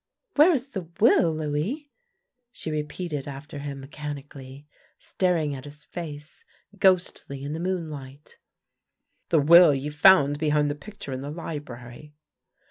[0.35, 1.91] "Where is the will, Louis!"
[2.53, 4.65] she repeated after him mechanically,
[4.97, 6.43] staring at his face,
[6.79, 8.39] ghostly in the moon light.''
[9.29, 12.15] The will you found behind the picture in the library."